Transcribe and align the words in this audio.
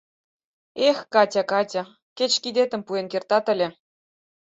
—Эх, 0.87 0.97
Катя, 1.13 1.43
Катя, 1.51 1.83
кеч 2.17 2.31
кидетым 2.43 2.81
пуэн 2.87 3.05
кертат 3.11 3.45
ыле...» 3.53 3.69